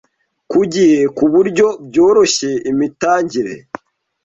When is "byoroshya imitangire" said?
1.87-3.53